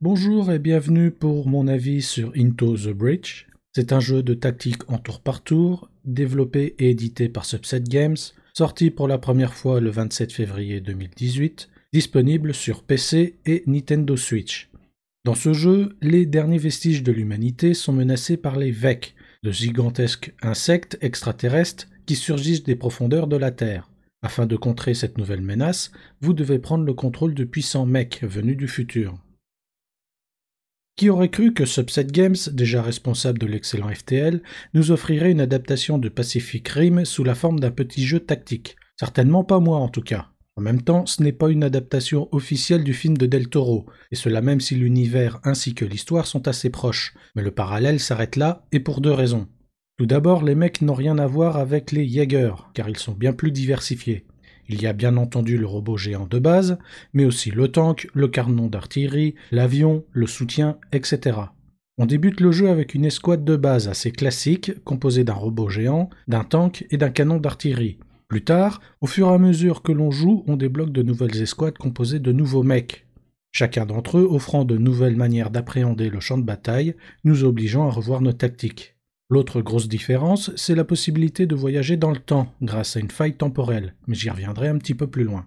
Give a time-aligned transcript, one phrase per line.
[0.00, 3.46] Bonjour et bienvenue pour mon avis sur Into the Bridge.
[3.72, 8.16] C'est un jeu de tactique en tour par tour, développé et édité par Subset Games,
[8.54, 14.68] sorti pour la première fois le 27 février 2018, disponible sur PC et Nintendo Switch.
[15.24, 19.14] Dans ce jeu, les derniers vestiges de l'humanité sont menacés par les Vec,
[19.44, 23.88] de gigantesques insectes extraterrestres qui surgissent des profondeurs de la Terre.
[24.22, 28.56] Afin de contrer cette nouvelle menace, vous devez prendre le contrôle de puissants mecs venus
[28.56, 29.14] du futur.
[30.96, 34.40] Qui aurait cru que Subset Games, déjà responsable de l'excellent FTL,
[34.74, 38.76] nous offrirait une adaptation de Pacific Rim sous la forme d'un petit jeu tactique?
[38.96, 40.28] Certainement pas moi en tout cas.
[40.54, 44.14] En même temps, ce n'est pas une adaptation officielle du film de Del Toro, et
[44.14, 48.64] cela même si l'univers ainsi que l'histoire sont assez proches, mais le parallèle s'arrête là,
[48.70, 49.48] et pour deux raisons.
[49.98, 53.32] Tout d'abord, les mecs n'ont rien à voir avec les Jaeger, car ils sont bien
[53.32, 54.26] plus diversifiés.
[54.68, 56.78] Il y a bien entendu le robot géant de base,
[57.12, 61.38] mais aussi le tank, le canon d'artillerie, l'avion, le soutien, etc.
[61.96, 66.10] On débute le jeu avec une escouade de base assez classique, composée d'un robot géant,
[66.26, 67.98] d'un tank et d'un canon d'artillerie.
[68.26, 71.78] Plus tard, au fur et à mesure que l'on joue, on débloque de nouvelles escouades
[71.78, 73.06] composées de nouveaux mecs.
[73.52, 77.92] Chacun d'entre eux offrant de nouvelles manières d'appréhender le champ de bataille, nous obligeant à
[77.92, 78.93] revoir nos tactiques.
[79.30, 83.36] L'autre grosse différence, c'est la possibilité de voyager dans le temps grâce à une faille
[83.36, 85.46] temporelle, mais j'y reviendrai un petit peu plus loin.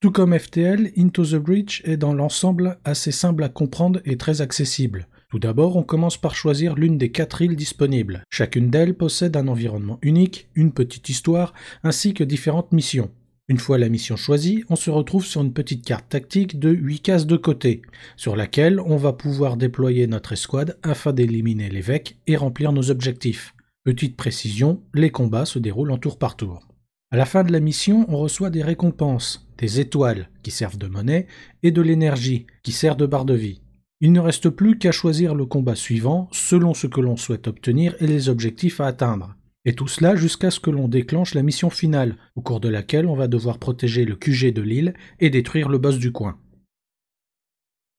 [0.00, 4.42] Tout comme FTL, Into the Breach est dans l'ensemble assez simple à comprendre et très
[4.42, 5.08] accessible.
[5.30, 8.22] Tout d'abord, on commence par choisir l'une des quatre îles disponibles.
[8.30, 11.52] Chacune d'elles possède un environnement unique, une petite histoire,
[11.82, 13.10] ainsi que différentes missions.
[13.48, 16.98] Une fois la mission choisie, on se retrouve sur une petite carte tactique de 8
[16.98, 17.82] cases de côté,
[18.16, 23.54] sur laquelle on va pouvoir déployer notre escouade afin d'éliminer l'évêque et remplir nos objectifs.
[23.84, 26.66] Petite précision, les combats se déroulent en tour par tour.
[27.12, 30.88] À la fin de la mission, on reçoit des récompenses, des étoiles qui servent de
[30.88, 31.28] monnaie
[31.62, 33.60] et de l'énergie qui sert de barre de vie.
[34.00, 37.94] Il ne reste plus qu'à choisir le combat suivant selon ce que l'on souhaite obtenir
[38.00, 39.36] et les objectifs à atteindre.
[39.66, 43.06] Et tout cela jusqu'à ce que l'on déclenche la mission finale, au cours de laquelle
[43.06, 46.38] on va devoir protéger le QG de l'île et détruire le boss du coin.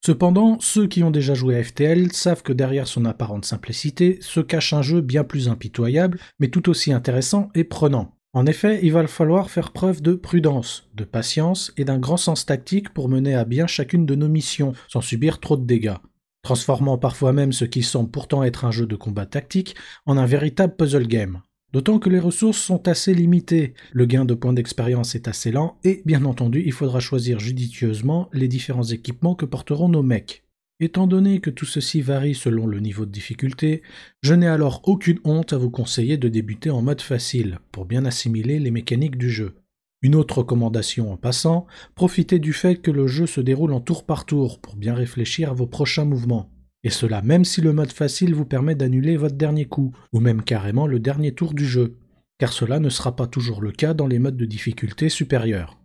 [0.06, 4.40] Cependant, ceux qui ont déjà joué à FTL savent que derrière son apparente simplicité se
[4.40, 8.16] cache un jeu bien plus impitoyable, mais tout aussi intéressant et prenant.
[8.32, 12.46] En effet, il va falloir faire preuve de prudence, de patience et d'un grand sens
[12.46, 15.98] tactique pour mener à bien chacune de nos missions, sans subir trop de dégâts,
[16.44, 19.76] transformant parfois même ce qui semble pourtant être un jeu de combat tactique
[20.06, 21.42] en un véritable puzzle game.
[21.74, 25.78] D'autant que les ressources sont assez limitées, le gain de points d'expérience est assez lent,
[25.84, 30.44] et bien entendu il faudra choisir judicieusement les différents équipements que porteront nos mecs.
[30.80, 33.82] Étant donné que tout ceci varie selon le niveau de difficulté,
[34.22, 38.06] je n'ai alors aucune honte à vous conseiller de débuter en mode facile, pour bien
[38.06, 39.56] assimiler les mécaniques du jeu.
[40.04, 44.06] Une autre recommandation en passant, profitez du fait que le jeu se déroule en tour
[44.06, 46.52] par tour pour bien réfléchir à vos prochains mouvements.
[46.84, 50.44] Et cela même si le mode facile vous permet d'annuler votre dernier coup, ou même
[50.44, 51.98] carrément le dernier tour du jeu,
[52.38, 55.80] car cela ne sera pas toujours le cas dans les modes de difficulté supérieurs.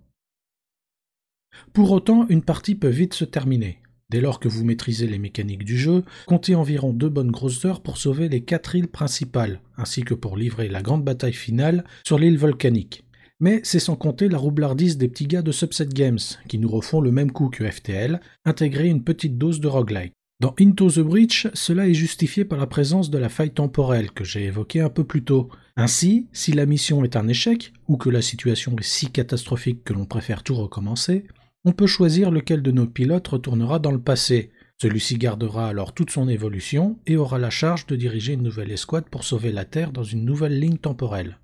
[1.73, 3.79] Pour autant, une partie peut vite se terminer.
[4.11, 7.83] Dès lors que vous maîtrisez les mécaniques du jeu, comptez environ deux bonnes grosses heures
[7.83, 12.19] pour sauver les quatre îles principales, ainsi que pour livrer la grande bataille finale sur
[12.19, 13.05] l'île volcanique.
[13.41, 17.01] Mais c'est sans compter la roublardise des petits gars de Subset Games, qui nous refont
[17.01, 20.13] le même coup que FTL, intégrer une petite dose de roguelike.
[20.43, 24.25] Dans Into the Breach, cela est justifié par la présence de la faille temporelle que
[24.25, 25.49] j'ai évoquée un peu plus tôt.
[25.77, 29.93] Ainsi, si la mission est un échec, ou que la situation est si catastrophique que
[29.93, 31.29] l'on préfère tout recommencer,
[31.65, 34.51] on peut choisir lequel de nos pilotes retournera dans le passé.
[34.81, 39.09] Celui-ci gardera alors toute son évolution et aura la charge de diriger une nouvelle escouade
[39.09, 41.39] pour sauver la Terre dans une nouvelle ligne temporelle.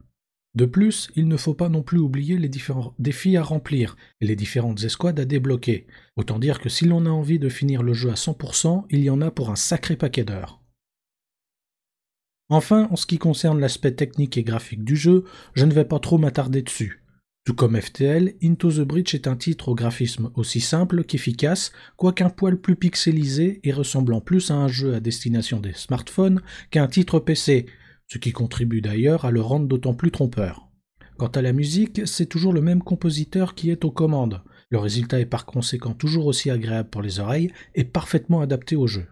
[0.59, 4.27] De plus, il ne faut pas non plus oublier les différents défis à remplir et
[4.27, 5.87] les différentes escouades à débloquer.
[6.17, 9.09] Autant dire que si l'on a envie de finir le jeu à 100%, il y
[9.09, 10.61] en a pour un sacré paquet d'heures.
[12.49, 15.23] Enfin, en ce qui concerne l'aspect technique et graphique du jeu,
[15.55, 17.05] je ne vais pas trop m'attarder dessus.
[17.45, 22.31] Tout comme FTL, Into the Breach est un titre au graphisme aussi simple qu'efficace, quoiqu'un
[22.31, 26.43] poil plus pixelisé et ressemblant plus à un jeu à destination des smartphones
[26.73, 27.67] qu'à un titre PC,
[28.09, 30.69] ce qui contribue d'ailleurs à le rendre d'autant plus trompeur.
[31.19, 34.43] Quant à la musique, c'est toujours le même compositeur qui est aux commandes.
[34.71, 38.87] Le résultat est par conséquent toujours aussi agréable pour les oreilles et parfaitement adapté au
[38.87, 39.07] jeu.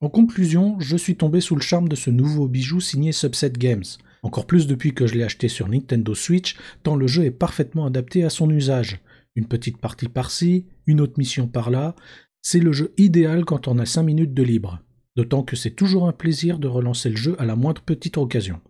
[0.00, 3.84] En conclusion, je suis tombé sous le charme de ce nouveau bijou signé Subset Games,
[4.22, 7.86] encore plus depuis que je l'ai acheté sur Nintendo Switch, tant le jeu est parfaitement
[7.86, 9.00] adapté à son usage.
[9.34, 11.94] Une petite partie par-ci, une autre mission par-là,
[12.42, 14.80] c'est le jeu idéal quand on a 5 minutes de libre
[15.16, 18.60] d'autant que c'est toujours un plaisir de relancer le jeu à la moindre petite occasion.